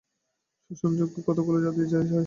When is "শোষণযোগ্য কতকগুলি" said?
0.65-1.59